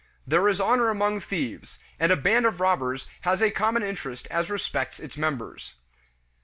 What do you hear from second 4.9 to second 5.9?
its members.